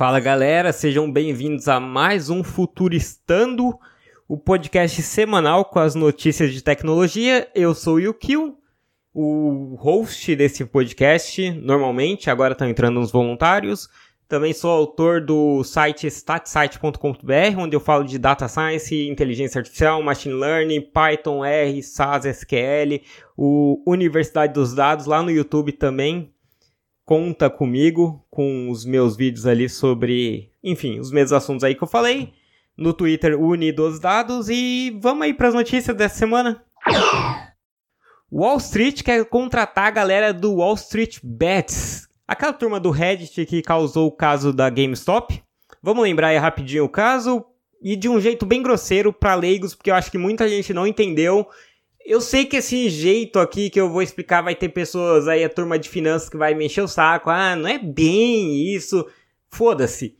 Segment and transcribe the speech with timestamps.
[0.00, 3.78] Fala galera, sejam bem-vindos a mais um Futuristando,
[4.26, 7.46] o podcast semanal com as notícias de tecnologia.
[7.54, 8.56] Eu sou o Yukio,
[9.12, 13.90] o host desse podcast, normalmente, agora estão entrando uns voluntários.
[14.26, 20.34] Também sou autor do site statsite.com.br, onde eu falo de data science, inteligência artificial, machine
[20.34, 23.04] learning, Python, R, SAS, SQL,
[23.36, 26.32] o Universidade dos Dados lá no YouTube também.
[27.04, 31.86] Conta comigo com os meus vídeos ali sobre, enfim, os mesmos assuntos aí que eu
[31.86, 32.32] falei.
[32.74, 34.48] No Twitter, Uni dos Dados.
[34.48, 36.64] E vamos aí para as notícias dessa semana.
[38.32, 43.60] Wall Street quer contratar a galera do Wall Street Bets, Aquela turma do Reddit que
[43.60, 45.42] causou o caso da GameStop.
[45.82, 47.44] Vamos lembrar aí rapidinho o caso
[47.82, 50.86] e de um jeito bem grosseiro para leigos, porque eu acho que muita gente não
[50.86, 51.46] entendeu.
[52.04, 55.48] Eu sei que esse jeito aqui que eu vou explicar vai ter pessoas aí, a
[55.48, 57.30] turma de finanças que vai me encher o saco.
[57.30, 59.06] Ah, não é bem isso.
[59.48, 60.16] Foda-se.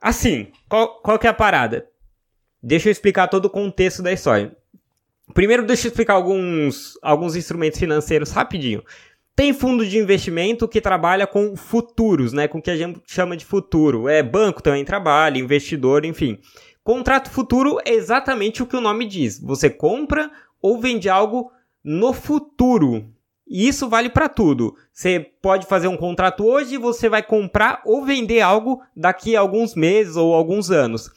[0.00, 1.88] Assim, qual, qual que é a parada?
[2.62, 4.56] Deixa eu explicar todo o contexto da história.
[5.32, 8.82] Primeiro, deixa eu explicar alguns, alguns instrumentos financeiros rapidinho.
[9.34, 12.48] Tem fundo de investimento que trabalha com futuros, né?
[12.48, 14.08] Com o que a gente chama de futuro.
[14.08, 16.38] É banco também trabalha, investidor, enfim.
[16.82, 19.40] Contrato futuro é exatamente o que o nome diz.
[19.40, 21.50] Você compra ou vende algo
[21.84, 23.12] no futuro.
[23.46, 24.74] E isso vale para tudo.
[24.92, 29.40] Você pode fazer um contrato hoje e você vai comprar ou vender algo daqui a
[29.40, 31.10] alguns meses ou alguns anos.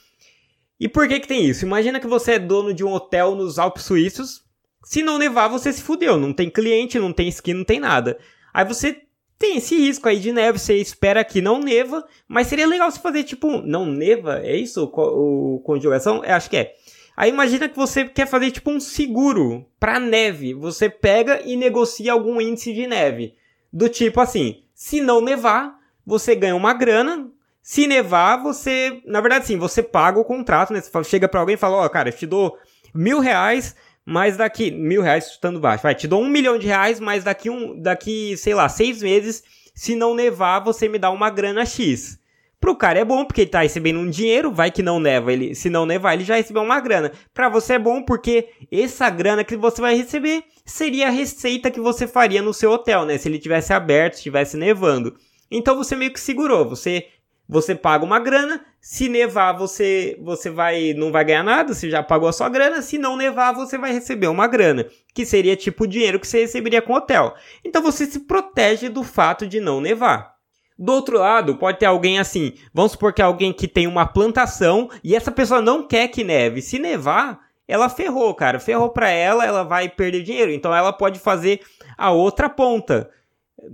[0.79, 1.65] E por que que tem isso?
[1.65, 4.47] Imagina que você é dono de um hotel nos Alpes Suíços
[4.83, 6.17] se não nevar, você se fudeu.
[6.17, 8.17] Não tem cliente, não tem skin, não tem nada.
[8.53, 9.01] Aí você
[9.37, 12.99] tem esse risco aí de neve, você espera que não neva, mas seria legal você
[12.99, 16.23] fazer tipo, não neva, é isso o, conjugação?
[16.23, 16.73] Eu acho que é.
[17.19, 20.53] Aí imagina que você quer fazer tipo um seguro para neve.
[20.53, 23.35] Você pega e negocia algum índice de neve.
[23.73, 27.29] Do tipo assim, se não nevar, você ganha uma grana.
[27.61, 30.79] Se nevar, você, na verdade sim, você paga o contrato, né?
[30.79, 32.57] Você chega para alguém e fala, ó, oh, cara, eu te dou
[32.95, 33.75] mil reais
[34.05, 37.47] mas daqui, mil reais chutando baixo, vai, te dou um milhão de reais, mas daqui,
[37.47, 39.43] um, daqui, sei lá, seis meses,
[39.75, 42.18] se não nevar, você me dá uma grana X.
[42.59, 45.55] Pro cara é bom, porque ele tá recebendo um dinheiro, vai que não neva, ele,
[45.55, 47.11] se não nevar, ele já recebeu uma grana.
[47.33, 51.79] Pra você é bom, porque essa grana que você vai receber seria a receita que
[51.79, 53.17] você faria no seu hotel, né?
[53.17, 55.15] Se ele tivesse aberto, estivesse nevando.
[55.49, 57.07] Então você meio que segurou, você
[57.51, 62.03] você paga uma grana, se nevar você você vai não vai ganhar nada, você já
[62.03, 65.85] pagou a sua grana, se não nevar você vai receber uma grana, que seria tipo
[65.85, 67.33] o dinheiro que você receberia com o hotel.
[67.63, 70.38] Então você se protege do fato de não nevar.
[70.79, 74.05] Do outro lado, pode ter alguém assim, vamos supor que é alguém que tem uma
[74.05, 76.61] plantação e essa pessoa não quer que neve.
[76.61, 80.51] Se nevar, ela ferrou, cara, ferrou para ela, ela vai perder dinheiro.
[80.51, 81.59] Então ela pode fazer
[81.97, 83.09] a outra ponta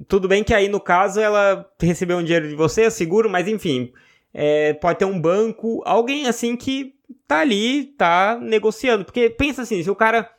[0.08, 3.92] tudo bem que aí no caso ela recebeu um dinheiro de você, seguro, mas enfim,
[4.34, 6.96] é, pode ter um banco, alguém assim que
[7.28, 9.06] tá ali, tá negociando.
[9.06, 10.30] Porque pensa assim, se o cara.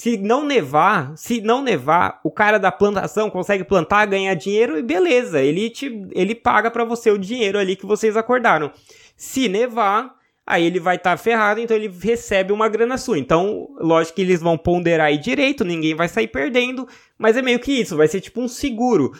[0.00, 4.82] Se não nevar, se não nevar, o cara da plantação consegue plantar, ganhar dinheiro e
[4.82, 8.72] beleza, ele te, ele paga para você o dinheiro ali que vocês acordaram.
[9.14, 10.14] Se nevar,
[10.46, 13.18] aí ele vai estar tá ferrado, então ele recebe uma grana sua.
[13.18, 16.88] Então, lógico que eles vão ponderar aí direito, ninguém vai sair perdendo,
[17.18, 19.12] mas é meio que isso, vai ser tipo um seguro.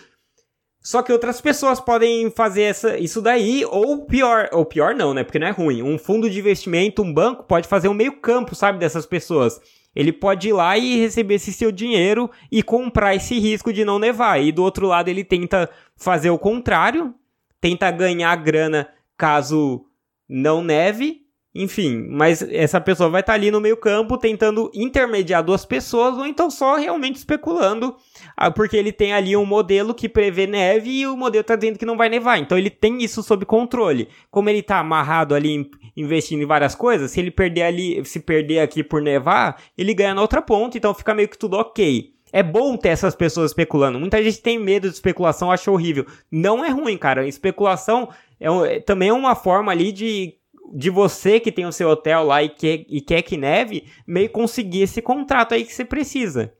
[0.81, 5.25] Só que outras pessoas podem fazer essa, isso daí, ou pior, ou pior não, né?
[5.25, 5.83] Porque não é ruim.
[5.83, 9.61] Um fundo de investimento, um banco, pode fazer um meio campo, sabe, dessas pessoas.
[9.95, 13.99] Ele pode ir lá e receber esse seu dinheiro e comprar esse risco de não
[13.99, 14.41] nevar.
[14.41, 17.15] E do outro lado ele tenta fazer o contrário,
[17.61, 19.85] tenta ganhar grana caso
[20.29, 25.43] não neve, enfim, mas essa pessoa vai estar tá ali no meio campo tentando intermediar
[25.43, 27.97] duas pessoas ou então só realmente especulando,
[28.37, 31.79] ah, porque ele tem ali um modelo que prevê neve e o modelo está dizendo
[31.79, 32.39] que não vai nevar.
[32.39, 34.09] Então ele tem isso sob controle.
[34.31, 38.61] Como ele está amarrado ali investindo em várias coisas, se ele perder ali, se perder
[38.61, 42.13] aqui por nevar, ele ganha na outra ponta, então fica meio que tudo ok.
[42.33, 43.99] É bom ter essas pessoas especulando.
[43.99, 46.07] Muita gente tem medo de especulação, acha horrível.
[46.31, 47.27] Não é ruim, cara.
[47.27, 48.09] Especulação
[48.39, 50.40] é, é também é uma forma ali de
[50.73, 54.31] de você que tem o seu hotel lá e quer, e quer que neve, meio
[54.31, 56.53] conseguir esse contrato aí que você precisa.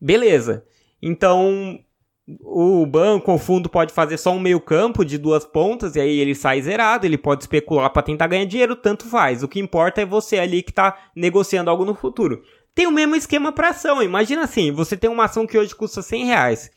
[0.00, 0.64] Beleza.
[1.00, 1.78] Então,
[2.40, 6.18] o banco, o fundo pode fazer só um meio campo de duas pontas e aí
[6.18, 9.42] ele sai zerado, ele pode especular para tentar ganhar dinheiro, tanto faz.
[9.42, 12.42] O que importa é você ali que está negociando algo no futuro.
[12.74, 14.02] Tem o mesmo esquema para ação.
[14.02, 16.70] Imagina assim, você tem uma ação que hoje custa 100 reais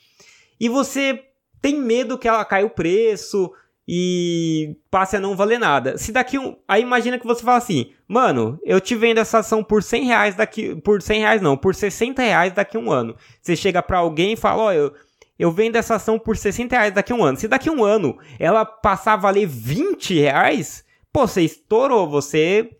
[0.59, 1.23] e você
[1.61, 3.51] tem medo que ela caia o preço,
[3.87, 5.97] e passe a não valer nada.
[5.97, 6.57] Se daqui um.
[6.67, 10.35] Aí imagina que você fala assim, mano, eu te vendo essa ação por 100 reais
[10.35, 10.75] daqui.
[10.81, 13.15] Por 100 reais não, por 60 reais daqui um ano.
[13.41, 14.93] Você chega pra alguém e fala, ó, oh, eu,
[15.37, 17.37] eu vendo essa ação por 60 reais daqui um ano.
[17.37, 20.83] Se daqui um ano ela passar a valer 20 reais,
[21.13, 22.71] pô, você estourou, você,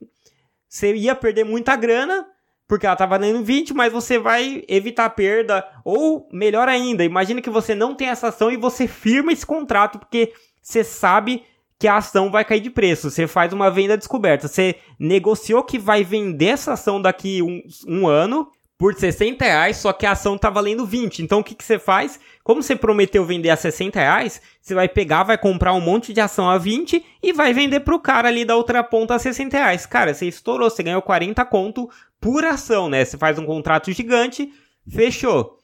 [0.68, 2.26] você ia perder muita grana,
[2.68, 5.64] porque ela tá valendo 20, mas você vai evitar perda.
[5.84, 10.00] Ou, melhor ainda, imagine que você não tem essa ação e você firma esse contrato,
[10.00, 10.34] porque
[10.66, 11.44] você sabe
[11.78, 13.12] que a ação vai cair de preço.
[13.12, 14.48] Você faz uma venda descoberta.
[14.48, 19.94] Você negociou que vai vender essa ação daqui um, um ano por 60 reais, só
[19.94, 21.22] que a ação tá valendo 20.
[21.22, 22.20] Então o que, que você faz?
[22.44, 26.20] Como você prometeu vender a 60 reais, você vai pegar, vai comprar um monte de
[26.20, 29.86] ação a 20 e vai vender pro cara ali da outra ponta a 60 reais.
[29.86, 31.88] Cara, você estourou, você ganhou 40 conto
[32.20, 33.06] por ação, né?
[33.06, 34.52] Você faz um contrato gigante,
[34.90, 35.60] fechou.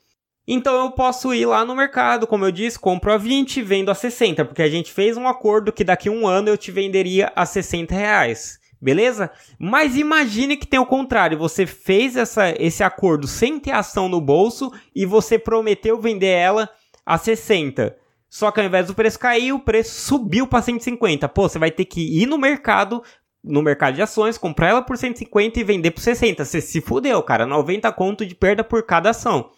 [0.53, 3.95] Então eu posso ir lá no mercado, como eu disse, compro a 20, vendo a
[3.95, 7.31] 60, porque a gente fez um acordo que daqui a um ano eu te venderia
[7.37, 8.59] a 60 reais.
[8.81, 9.31] Beleza?
[9.57, 11.37] Mas imagine que tem o contrário.
[11.37, 16.69] Você fez essa, esse acordo sem ter ação no bolso e você prometeu vender ela
[17.05, 17.95] a 60.
[18.29, 21.29] Só que ao invés do preço cair, o preço subiu para 150.
[21.29, 23.01] Pô, você vai ter que ir no mercado,
[23.41, 26.43] no mercado de ações, comprar ela por 150 e vender por 60.
[26.43, 27.45] Você se fudeu, cara.
[27.45, 29.49] 90 conto de perda por cada ação.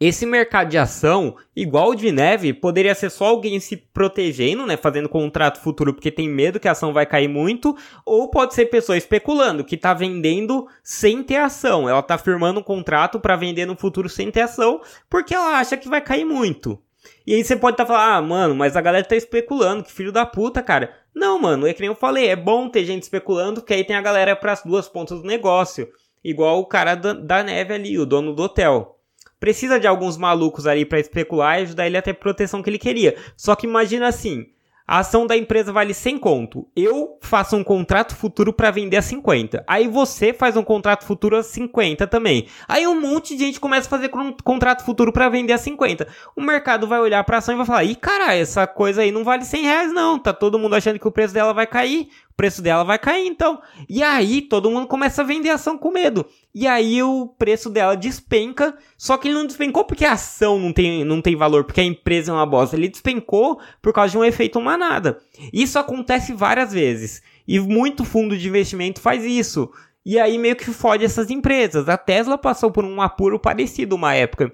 [0.00, 4.74] Esse mercado de ação, igual o de neve, poderia ser só alguém se protegendo, né,
[4.74, 7.76] fazendo contrato futuro porque tem medo que a ação vai cair muito,
[8.06, 11.86] ou pode ser pessoa especulando, que está vendendo sem ter ação.
[11.86, 14.80] Ela está firmando um contrato para vender no futuro sem ter ação,
[15.10, 16.82] porque ela acha que vai cair muito.
[17.26, 19.92] E aí você pode estar tá falando, ah, mano, mas a galera tá especulando, que
[19.92, 20.94] filho da puta, cara.
[21.14, 23.96] Não, mano, é que nem eu falei, é bom ter gente especulando, que aí tem
[23.96, 25.90] a galera para as duas pontas do negócio.
[26.24, 28.96] Igual o cara da, da neve ali, o dono do hotel
[29.40, 32.70] precisa de alguns malucos ali para especular e ajudar ele a ter a proteção que
[32.70, 33.16] ele queria.
[33.36, 34.46] Só que imagina assim,
[34.90, 36.66] a ação da empresa vale 100 conto.
[36.74, 39.62] Eu faço um contrato futuro para vender a 50.
[39.64, 42.48] Aí você faz um contrato futuro a 50 também.
[42.66, 46.08] Aí um monte de gente começa a fazer um contrato futuro para vender a 50.
[46.34, 49.22] O mercado vai olhar para ação e vai falar: "Ih, cara, essa coisa aí não
[49.22, 50.18] vale 100 reais não.
[50.18, 52.08] Tá todo mundo achando que o preço dela vai cair
[52.40, 53.60] preço dela vai cair então.
[53.86, 56.24] E aí todo mundo começa a vender ação com medo.
[56.54, 60.72] E aí o preço dela despenca, só que ele não despencou porque a ação não
[60.72, 62.76] tem, não tem valor, porque a empresa é uma bosta.
[62.76, 65.18] Ele despencou por causa de um efeito manada.
[65.52, 67.20] Isso acontece várias vezes.
[67.46, 69.70] E muito fundo de investimento faz isso.
[70.02, 71.90] E aí meio que fode essas empresas.
[71.90, 74.50] A Tesla passou por um apuro parecido uma época.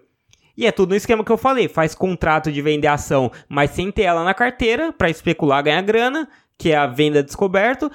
[0.56, 3.93] E é tudo no esquema que eu falei, faz contrato de vender ação, mas sem
[3.93, 7.91] ter ela na carteira para especular ganhar grana, que é a venda descoberto,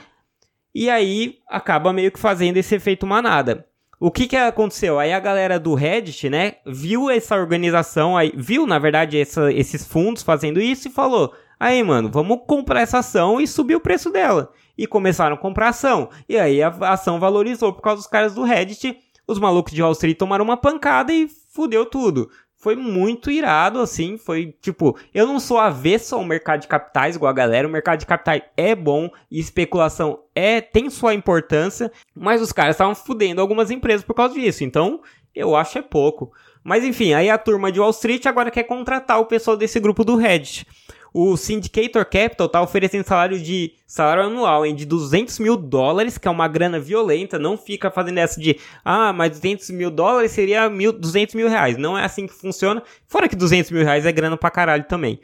[0.73, 3.65] e aí acaba meio que fazendo esse efeito manada.
[3.99, 4.97] O que que aconteceu?
[4.97, 9.85] Aí a galera do Reddit, né, viu essa organização, aí, viu na verdade essa, esses
[9.85, 14.09] fundos fazendo isso e falou: aí mano, vamos comprar essa ação e subir o preço
[14.09, 14.51] dela.
[14.75, 16.09] E começaram a comprar ação.
[16.27, 18.97] E aí a ação valorizou por causa dos caras do Reddit.
[19.27, 22.31] Os malucos de Wall Street tomaram uma pancada e fudeu tudo
[22.61, 27.31] foi muito irado, assim, foi tipo, eu não sou avesso ao mercado de capitais igual
[27.31, 32.39] a galera, o mercado de capitais é bom e especulação é tem sua importância, mas
[32.39, 35.01] os caras estavam fudendo algumas empresas por causa disso, então
[35.33, 36.31] eu acho é pouco.
[36.63, 40.05] Mas enfim, aí a turma de Wall Street agora quer contratar o pessoal desse grupo
[40.05, 40.67] do Reddit.
[41.13, 46.27] O Syndicator Capital tá oferecendo salário de salário anual hein, de 200 mil dólares, que
[46.27, 47.37] é uma grana violenta.
[47.37, 51.75] Não fica fazendo essa de ah, mas 200 mil dólares seria mil, 200 mil reais.
[51.77, 52.81] Não é assim que funciona.
[53.07, 55.19] Fora que 200 mil reais é grana pra caralho também.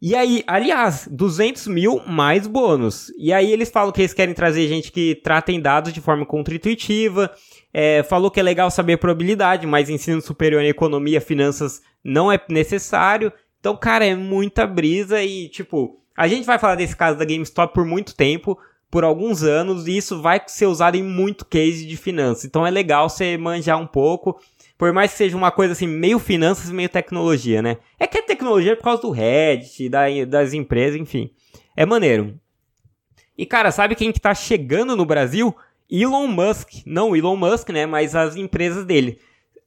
[0.00, 3.10] E aí, aliás, 200 mil mais bônus.
[3.18, 7.30] E aí eles falam que eles querem trazer gente que tratem dados de forma contra-intuitiva.
[7.72, 12.38] É, falou que é legal saber probabilidade, mas ensino superior em economia, finanças não é
[12.50, 13.32] necessário.
[13.60, 17.74] Então, cara, é muita brisa e, tipo, a gente vai falar desse caso da GameStop
[17.74, 18.58] por muito tempo,
[18.90, 22.44] por alguns anos, e isso vai ser usado em muito case de finanças.
[22.44, 24.40] Então é legal você manjar um pouco,
[24.78, 27.78] por mais que seja uma coisa assim, meio finanças, meio tecnologia, né?
[27.98, 31.30] É que é tecnologia por causa do Reddit, da, das empresas, enfim.
[31.76, 32.38] É maneiro.
[33.36, 35.54] E, cara, sabe quem que tá chegando no Brasil?
[35.90, 36.70] Elon Musk.
[36.86, 37.84] Não Elon Musk, né?
[37.84, 39.18] Mas as empresas dele.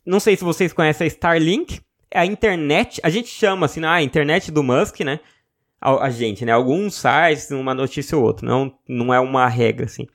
[0.05, 1.81] Não sei se vocês conhecem a Starlink
[2.13, 5.19] a internet, a gente chama assim, ah, a internet do Musk, né?
[5.79, 6.51] A, a, gente, né?
[6.51, 10.07] Alguns sites, uma notícia ou outra, não, não é uma regra, assim.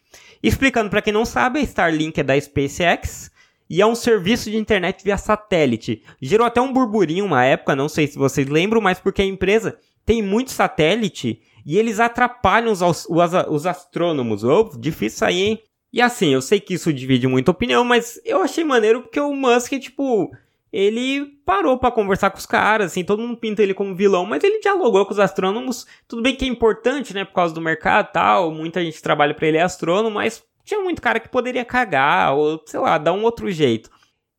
[0.42, 3.30] Explicando para quem não sabe, a Starlink é da SpaceX
[3.68, 6.02] e é um serviço de internet via satélite.
[6.20, 9.78] Gerou até um burburinho uma época, não sei se vocês lembram, mas porque a empresa
[10.04, 13.08] tem muito satélite e eles atrapalham os, os,
[13.48, 14.44] os astrônomos.
[14.44, 15.62] Oh, difícil sair, hein?
[15.90, 19.32] E assim, eu sei que isso divide muita opinião, mas eu achei maneiro porque o
[19.32, 20.30] Musk, tipo,
[20.76, 24.42] ele parou para conversar com os caras, assim, todo mundo pinta ele como vilão, mas
[24.42, 25.86] ele dialogou com os astrônomos.
[26.08, 29.32] Tudo bem que é importante, né, por causa do mercado e tal, muita gente trabalha
[29.32, 33.12] para ele é astrônomo, mas tinha muito cara que poderia cagar ou, sei lá, dar
[33.12, 33.88] um outro jeito.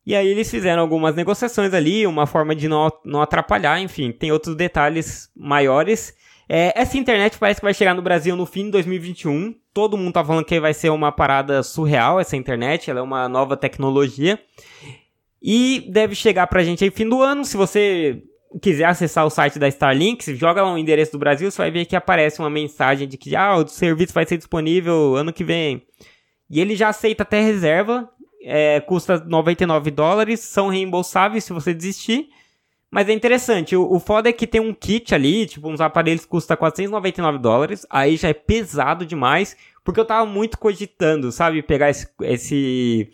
[0.04, 4.30] E aí eles fizeram algumas negociações ali, uma forma de não, não atrapalhar, enfim, tem
[4.30, 6.14] outros detalhes maiores.
[6.46, 9.54] É, essa internet parece que vai chegar no Brasil no fim de 2021.
[9.72, 13.26] Todo mundo tá falando que vai ser uma parada surreal essa internet, ela é uma
[13.26, 14.38] nova tecnologia.
[15.48, 17.44] E deve chegar pra gente aí fim do ano.
[17.44, 18.20] Se você
[18.60, 21.86] quiser acessar o site da Starlink, joga lá o endereço do Brasil, você vai ver
[21.86, 25.86] que aparece uma mensagem de que ah, o serviço vai ser disponível ano que vem.
[26.50, 28.10] E ele já aceita até reserva,
[28.42, 32.28] é, custa 99 dólares, são reembolsáveis se você desistir.
[32.90, 36.24] Mas é interessante, o, o foda é que tem um kit ali, tipo, uns aparelhos
[36.24, 41.62] que custa 499 dólares, aí já é pesado demais, porque eu tava muito cogitando, sabe,
[41.62, 43.10] pegar esse, esse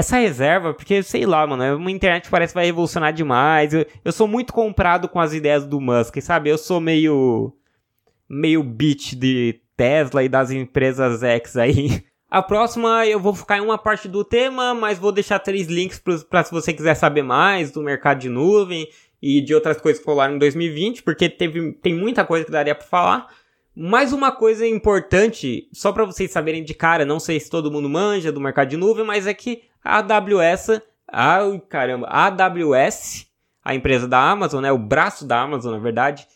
[0.00, 3.72] essa reserva, porque sei lá, mano, é uma internet parece que vai revolucionar demais.
[3.72, 6.50] Eu, eu sou muito comprado com as ideias do Musk, sabe?
[6.50, 7.54] Eu sou meio
[8.28, 12.02] meio bitch de Tesla e das empresas X aí.
[12.30, 16.00] A próxima eu vou focar em uma parte do tema, mas vou deixar três links
[16.28, 18.88] para se você quiser saber mais do mercado de nuvem
[19.20, 22.74] e de outras coisas que rolaram em 2020, porque teve, tem muita coisa que daria
[22.74, 23.26] para falar.
[23.74, 27.88] Mais uma coisa importante, só para vocês saberem de cara, não sei se todo mundo
[27.88, 33.26] manja do mercado de nuvem, mas é que a AWS, ai caramba, a AWS,
[33.64, 36.26] a empresa da Amazon, né, o braço da Amazon, na verdade,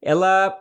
[0.00, 0.58] ela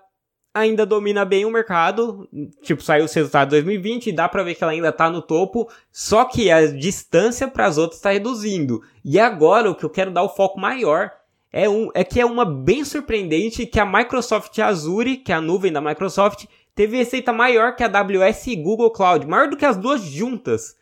[0.54, 2.30] ainda domina bem o mercado,
[2.62, 5.22] tipo, saiu os resultados de 2020 e dá para ver que ela ainda tá no
[5.22, 8.82] topo, só que a distância para as outras está reduzindo.
[9.04, 11.12] E agora o que eu quero dar o foco maior
[11.52, 15.42] é, um, é que é uma bem surpreendente que a Microsoft Azure, que é a
[15.42, 19.66] nuvem da Microsoft, teve receita maior que a AWS e Google Cloud, maior do que
[19.66, 20.76] as duas juntas.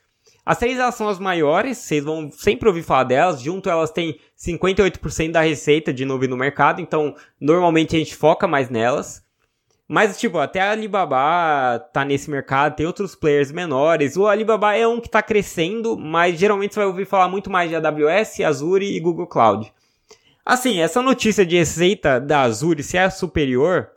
[0.46, 3.42] As três elas são as maiores, vocês vão sempre ouvir falar delas.
[3.42, 8.48] Junto elas têm 58% da receita de nuvem no mercado, então normalmente a gente foca
[8.48, 9.24] mais nelas.
[9.88, 14.16] Mas, tipo, até a Alibaba tá nesse mercado, tem outros players menores.
[14.16, 17.70] O Alibaba é um que tá crescendo, mas geralmente você vai ouvir falar muito mais
[17.70, 19.72] de AWS, Azure e Google Cloud.
[20.46, 23.90] Assim, essa notícia de receita da Azure se é superior,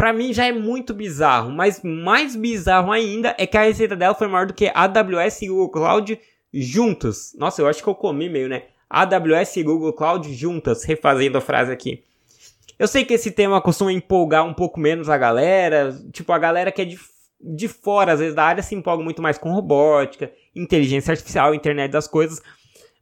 [0.00, 4.14] para mim já é muito bizarro, mas mais bizarro ainda é que a receita dela
[4.14, 6.18] foi maior do que AWS e Google Cloud
[6.54, 7.36] juntos.
[7.38, 8.62] Nossa, eu acho que eu comi meio, né?
[8.88, 12.02] AWS e Google Cloud juntas, refazendo a frase aqui.
[12.78, 16.72] Eu sei que esse tema costuma empolgar um pouco menos a galera, tipo, a galera
[16.72, 16.98] que é de,
[17.38, 21.90] de fora, às vezes, da área se empolga muito mais com robótica, inteligência artificial, internet
[21.90, 22.40] das coisas,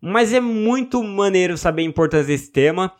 [0.00, 2.92] mas é muito maneiro saber a importância desse tema,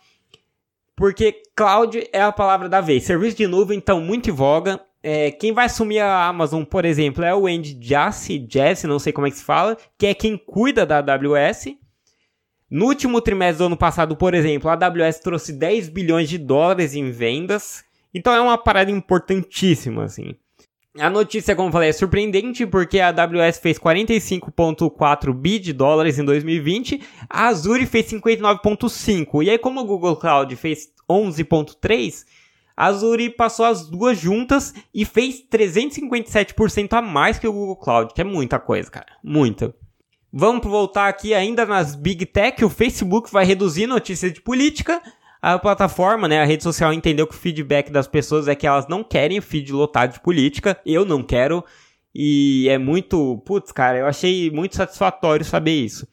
[0.99, 3.05] porque cloud é a palavra da vez.
[3.05, 4.81] Serviço de nuvem, então, muito em voga.
[5.01, 9.13] É, quem vai assumir a Amazon, por exemplo, é o Andy Jassy, Jassy, não sei
[9.13, 11.77] como é que se fala, que é quem cuida da AWS.
[12.69, 16.97] No último trimestre do ano passado, por exemplo, a AWS trouxe 10 bilhões de dólares
[16.97, 17.85] em vendas.
[18.13, 20.35] Então é uma parada importantíssima, assim.
[20.97, 26.19] A notícia, como eu falei, é surpreendente porque a AWS fez 45,4 bi de dólares
[26.19, 29.45] em 2020, a Azure fez 59,5.
[29.45, 32.25] E aí, como o Google Cloud fez 11,3,
[32.77, 38.15] a Azure passou as duas juntas e fez 357% a mais que o Google Cloud,
[38.15, 39.19] que é muita coisa, cara.
[39.23, 39.75] Muita.
[40.33, 42.65] Vamos voltar aqui ainda nas Big Tech.
[42.65, 45.03] O Facebook vai reduzir notícias de política.
[45.41, 48.89] A plataforma, né, a rede social entendeu que o feedback das pessoas é que elas
[48.89, 50.79] não querem o feed lotado de política.
[50.85, 51.65] Eu não quero.
[52.15, 53.39] E é muito.
[53.47, 56.07] Putz, cara, eu achei muito satisfatório saber isso.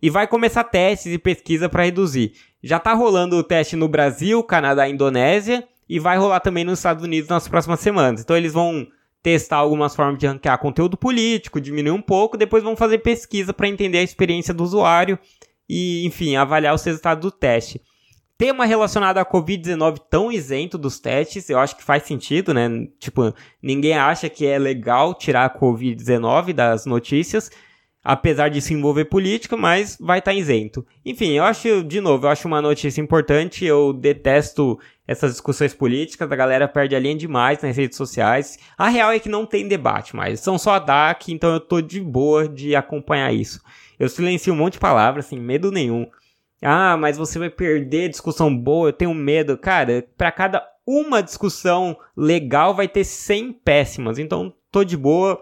[0.00, 2.32] E vai começar testes e pesquisa para reduzir.
[2.62, 5.66] Já tá rolando o teste no Brasil, Canadá e Indonésia.
[5.88, 8.22] E vai rolar também nos Estados Unidos nas próximas semanas.
[8.22, 8.86] Então eles vão
[9.22, 13.68] testar algumas formas de ranquear conteúdo político, diminuir um pouco, depois vão fazer pesquisa para
[13.68, 15.18] entender a experiência do usuário
[15.68, 17.82] e, enfim, avaliar os resultados do teste.
[18.40, 22.70] Tema relacionado à Covid-19 tão isento dos testes, eu acho que faz sentido, né?
[22.98, 27.50] Tipo, ninguém acha que é legal tirar a Covid-19 das notícias,
[28.02, 30.86] apesar de se envolver política, mas vai estar tá isento.
[31.04, 36.32] Enfim, eu acho, de novo, eu acho uma notícia importante, eu detesto essas discussões políticas,
[36.32, 38.58] a galera perde a linha demais nas redes sociais.
[38.78, 42.00] A real é que não tem debate mais, são só DAC, então eu tô de
[42.00, 43.60] boa de acompanhar isso.
[43.98, 46.06] Eu silencio um monte de palavras, sem medo nenhum.
[46.62, 49.56] Ah, mas você vai perder discussão boa, eu tenho medo.
[49.56, 55.40] Cara, para cada uma discussão legal vai ter 100 péssimas, então tô de boa.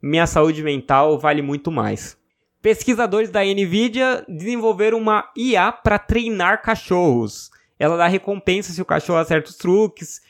[0.00, 2.16] Minha saúde mental vale muito mais.
[2.62, 7.50] Pesquisadores da Nvidia desenvolveram uma IA para treinar cachorros
[7.80, 10.20] ela dá recompensa se o cachorro acerta os truques.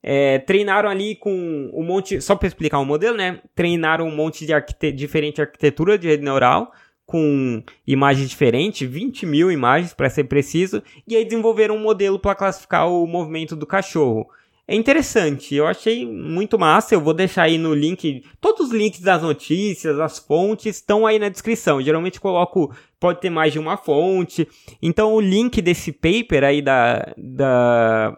[0.00, 2.20] É, treinaram ali com um monte.
[2.20, 3.40] Só para explicar o modelo, né?
[3.56, 6.72] Treinaram um monte de arquite diferente arquitetura de rede neural
[7.12, 12.34] com imagens diferentes, 20 mil imagens para ser preciso, e aí desenvolveram um modelo para
[12.34, 14.26] classificar o movimento do cachorro.
[14.66, 15.54] é interessante.
[15.54, 16.94] Eu achei muito massa.
[16.94, 18.24] Eu vou deixar aí no link.
[18.40, 21.82] Todos os links das notícias, as fontes estão aí na descrição.
[21.82, 22.74] Geralmente coloco.
[22.98, 24.48] Pode ter mais de uma fonte.
[24.80, 27.12] Então o link desse paper aí da.
[27.18, 28.16] da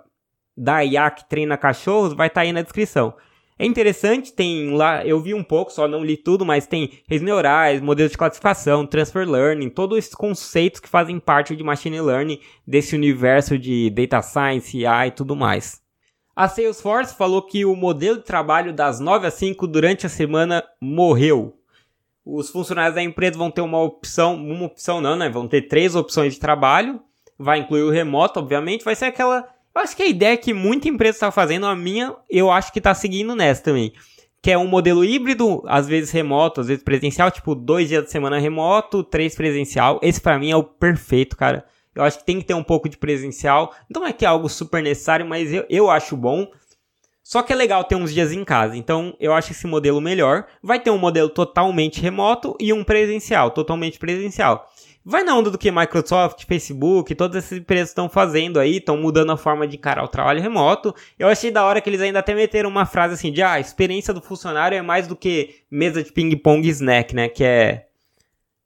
[0.56, 3.12] da IA que treina cachorros vai estar tá aí na descrição.
[3.56, 7.24] É interessante, tem lá, eu vi um pouco, só não li tudo, mas tem redes
[7.24, 12.40] neurais, modelos de classificação, transfer learning, todos esses conceitos que fazem parte de machine learning,
[12.66, 15.84] desse universo de data science, AI e tudo mais.
[16.34, 20.64] A Salesforce falou que o modelo de trabalho das 9 às 5 durante a semana
[20.80, 21.56] morreu.
[22.24, 25.28] Os funcionários da empresa vão ter uma opção, uma opção não, né?
[25.28, 27.00] Vão ter três opções de trabalho.
[27.38, 28.84] Vai incluir o remoto, obviamente.
[28.84, 32.14] Vai ser aquela eu acho que a ideia que muita empresa está fazendo, a minha,
[32.30, 33.92] eu acho que está seguindo nessa também.
[34.40, 38.10] Que é um modelo híbrido, às vezes remoto, às vezes presencial, tipo, dois dias de
[38.10, 39.98] semana remoto, três presencial.
[40.02, 41.64] Esse para mim é o perfeito, cara.
[41.94, 43.74] Eu acho que tem que ter um pouco de presencial.
[43.88, 46.46] Não é que é algo super necessário, mas eu, eu acho bom.
[47.22, 48.76] Só que é legal ter uns dias em casa.
[48.76, 50.46] Então, eu acho esse modelo melhor.
[50.62, 54.70] Vai ter um modelo totalmente remoto e um presencial, totalmente presencial.
[55.06, 59.32] Vai na onda do que Microsoft, Facebook, todas essas empresas estão fazendo aí, estão mudando
[59.32, 60.94] a forma de encarar o trabalho remoto.
[61.18, 63.60] Eu achei da hora que eles ainda até meteram uma frase assim de ah, a
[63.60, 67.28] experiência do funcionário é mais do que mesa de ping-pong snack, né?
[67.28, 67.86] Que é.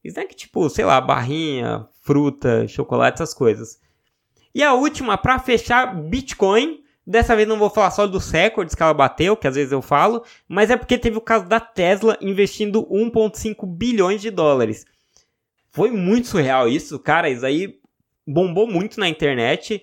[0.05, 3.81] Snack tipo, sei lá, barrinha, fruta, chocolate, essas coisas.
[4.55, 6.85] E a última, para fechar, Bitcoin.
[7.05, 9.81] Dessa vez não vou falar só dos recordes que ela bateu, que às vezes eu
[9.81, 14.85] falo, mas é porque teve o caso da Tesla investindo 1,5 bilhões de dólares.
[15.79, 17.31] Foi muito surreal isso, cara.
[17.31, 17.79] Isso aí
[18.27, 19.81] bombou muito na internet.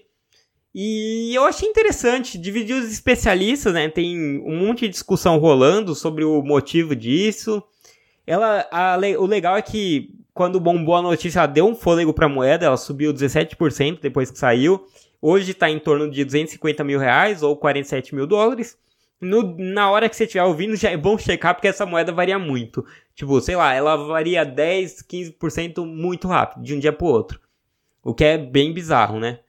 [0.74, 3.88] E eu achei interessante dividir os especialistas, né?
[3.88, 7.64] Tem um monte de discussão rolando sobre o motivo disso.
[8.28, 12.26] Ela, a, o legal é que quando bombou a notícia, ela deu um fôlego para
[12.26, 14.86] a moeda, ela subiu 17% depois que saiu.
[15.22, 18.78] Hoje está em torno de 250 mil reais ou 47 mil dólares.
[19.20, 22.38] No, na hora que você estiver ouvindo, já é bom checar porque essa moeda varia
[22.38, 22.86] muito.
[23.14, 27.40] Tipo, sei lá, ela varia 10, 15% muito rápido, de um dia pro outro.
[28.04, 29.40] O que é bem bizarro, né?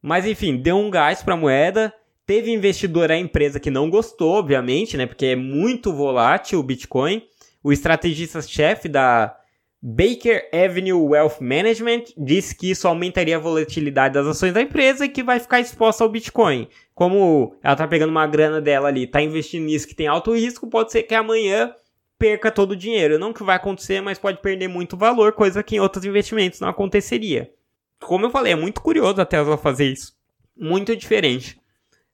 [0.00, 1.92] Mas enfim, deu um gás pra moeda.
[2.24, 5.06] Teve investidor a empresa que não gostou, obviamente, né?
[5.06, 7.22] Porque é muito volátil o Bitcoin.
[7.62, 9.36] O estrategista-chefe da
[9.84, 15.08] Baker Avenue Wealth Management disse que isso aumentaria a volatilidade das ações da empresa e
[15.08, 16.68] que vai ficar exposta ao Bitcoin.
[16.94, 20.70] Como ela tá pegando uma grana dela ali, tá investindo nisso que tem alto risco,
[20.70, 21.74] pode ser que amanhã
[22.16, 23.18] perca todo o dinheiro.
[23.18, 26.68] Não que vai acontecer, mas pode perder muito valor, coisa que em outros investimentos não
[26.68, 27.52] aconteceria.
[27.98, 30.12] Como eu falei, é muito curioso a Tesla fazer isso.
[30.56, 31.60] Muito diferente.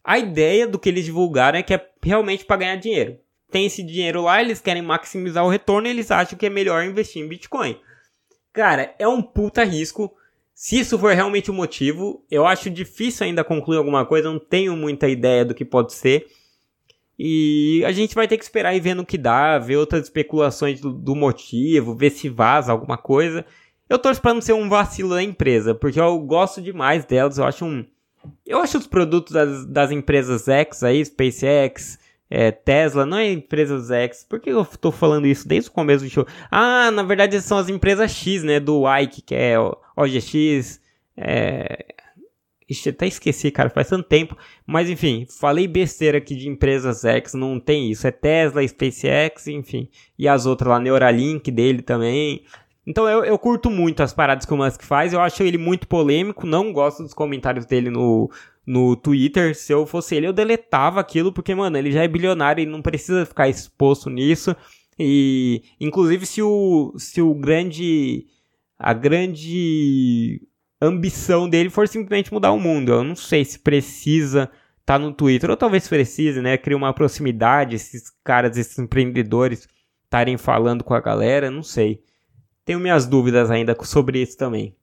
[0.02, 3.18] A ideia do que eles divulgaram é que é realmente para ganhar dinheiro.
[3.50, 6.84] Tem esse dinheiro lá, eles querem maximizar o retorno e eles acham que é melhor
[6.84, 7.78] investir em Bitcoin.
[8.52, 10.14] Cara, é um puta risco.
[10.54, 14.76] Se isso for realmente o motivo, eu acho difícil ainda concluir alguma coisa, não tenho
[14.76, 16.26] muita ideia do que pode ser.
[17.18, 20.80] E a gente vai ter que esperar e ver no que dá, ver outras especulações
[20.80, 23.44] do, motivo, ver se vaza alguma coisa.
[23.88, 27.44] Eu torço para não ser um vacilo da empresa, porque eu gosto demais delas, eu
[27.44, 27.84] acho um...
[28.44, 31.98] Eu acho os produtos das, das empresas X aí, SpaceX,
[32.30, 34.24] é, Tesla, não é empresas X.
[34.24, 36.26] Por que eu tô falando isso desde o começo do show?
[36.50, 38.60] Ah, na verdade são as empresas X, né?
[38.60, 39.56] Do Ike, que é
[39.96, 40.80] OGX,
[41.16, 41.86] é,
[42.68, 44.36] Ixi, até esqueci, cara, faz tanto tempo.
[44.66, 48.06] Mas enfim, falei besteira aqui de empresas X, não tem isso.
[48.06, 49.88] É Tesla, SpaceX, enfim.
[50.18, 52.44] E as outras lá, Neuralink dele também.
[52.88, 55.12] Então eu, eu curto muito as paradas que o Musk faz.
[55.12, 56.46] Eu acho ele muito polêmico.
[56.46, 58.30] Não gosto dos comentários dele no,
[58.66, 59.54] no Twitter.
[59.54, 62.80] Se eu fosse ele, eu deletava aquilo, porque, mano, ele já é bilionário e não
[62.80, 64.56] precisa ficar exposto nisso.
[64.98, 68.26] E, inclusive, se o, se o grande.
[68.78, 70.40] A grande
[70.80, 72.92] ambição dele for simplesmente mudar o mundo.
[72.92, 74.44] Eu não sei se precisa
[74.80, 76.56] estar tá no Twitter, ou talvez precise, né?
[76.56, 79.68] Criar uma proximidade, esses caras, esses empreendedores
[80.04, 82.02] estarem falando com a galera, não sei.
[82.68, 84.76] Tenho minhas dúvidas ainda sobre isso também.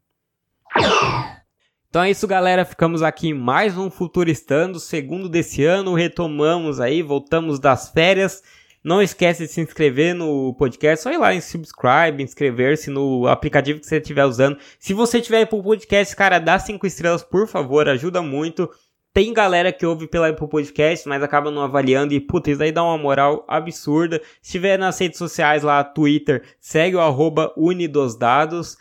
[1.87, 2.65] Então é isso, galera.
[2.65, 5.93] Ficamos aqui em mais um Futuristando, segundo desse ano.
[5.93, 8.41] Retomamos aí, voltamos das férias.
[8.83, 13.79] Não esquece de se inscrever no podcast, só ir lá em subscribe, inscrever-se no aplicativo
[13.79, 14.57] que você estiver usando.
[14.79, 18.67] Se você tiver Apple Podcast, cara, dá cinco estrelas, por favor, ajuda muito.
[19.15, 22.69] Tem galera que ouve pela Apple Podcast, mas acaba não avaliando e, puta, isso aí
[22.69, 24.21] dá uma moral absurda.
[24.41, 28.77] Se tiver nas redes sociais lá, Twitter, segue o arroba Unidosdados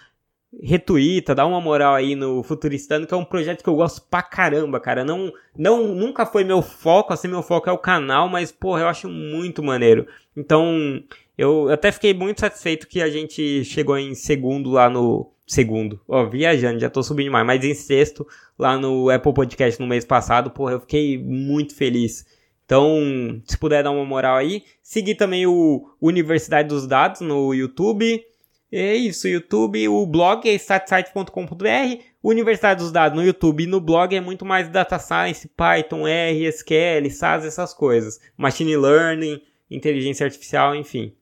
[0.63, 4.23] retuita, dá uma moral aí no Futuristano, que é um projeto que eu gosto pra
[4.23, 5.05] caramba, cara.
[5.05, 8.89] Não, não, nunca foi meu foco, assim, meu foco é o canal, mas, porra, eu
[8.89, 10.07] acho muito maneiro.
[10.37, 11.03] Então,
[11.37, 15.34] Eu até fiquei muito satisfeito que a gente chegou em segundo lá no.
[15.47, 18.27] Segundo, ó, viajando, já tô subindo mais, mas em sexto
[18.59, 22.25] lá no Apple Podcast no mês passado, porra, eu fiquei muito feliz.
[22.65, 28.25] Então, se puder dar uma moral aí, seguir também o Universidade dos Dados no YouTube.
[28.73, 34.17] É isso, YouTube, o blog é statsite.com.br, Universidade dos Dados no YouTube e no blog
[34.17, 38.19] é muito mais data science, Python, R, SQL, SAS, essas coisas.
[38.37, 41.15] Machine learning, inteligência artificial, enfim.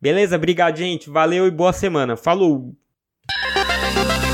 [0.00, 0.36] Beleza?
[0.36, 1.08] Obrigado, gente.
[1.08, 2.16] Valeu e boa semana.
[2.16, 2.74] Falou!
[4.04, 4.27] thank you